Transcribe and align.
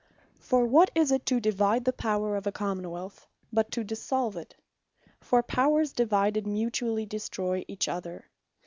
For 0.39 0.65
what 0.65 0.89
is 0.95 1.11
it 1.11 1.27
to 1.27 1.39
divide 1.39 1.85
the 1.85 1.93
Power 1.93 2.35
of 2.35 2.47
a 2.47 2.51
Common 2.51 2.89
wealth, 2.89 3.27
but 3.53 3.69
to 3.73 3.83
Dissolve 3.83 4.35
it; 4.35 4.55
for 5.19 5.43
Powers 5.43 5.93
divided 5.93 6.47
mutually 6.47 7.05
destroy 7.05 7.63
each 7.67 7.87
other. 7.87 8.25